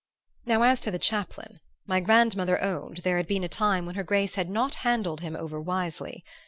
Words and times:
Now 0.47 0.63
as 0.63 0.79
to 0.81 0.89
the 0.89 0.97
chaplain, 0.97 1.59
my 1.85 1.99
grandmother 1.99 2.59
owned 2.59 3.01
there 3.03 3.17
had 3.17 3.27
been 3.27 3.43
a 3.43 3.47
time 3.47 3.85
when 3.85 3.93
her 3.93 4.03
grace 4.03 4.33
had 4.33 4.49
not 4.49 4.73
handled 4.81 5.21
him 5.21 5.35
over 5.35 5.61
wisely. 5.61 6.25